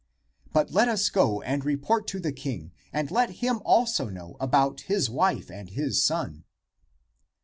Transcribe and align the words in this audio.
But 0.51 0.71
let 0.71 0.87
us 0.87 1.11
go 1.11 1.43
and 1.43 1.63
report 1.63 2.07
to 2.07 2.19
the 2.19 2.31
king, 2.31 2.71
and 2.91 3.11
let 3.11 3.33
him 3.37 3.61
also 3.63 4.09
know 4.09 4.35
about 4.39 4.81
his 4.87 5.11
wife 5.11 5.51
and 5.51 5.69
his 5.69 6.01
son." 6.03 6.43